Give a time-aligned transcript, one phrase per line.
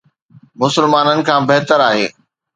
[0.61, 2.07] مسلمانن کان بهتر آهي